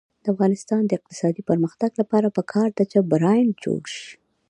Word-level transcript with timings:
د 0.23 0.25
افغانستان 0.33 0.81
د 0.85 0.91
اقتصادي 0.99 1.41
پرمختګ 1.49 1.91
لپاره 2.01 2.33
پکار 2.37 2.69
ده 2.77 2.83
چې 2.91 2.97
برانډ 3.11 3.51
جوړ 3.63 3.81
شي. 3.95 4.09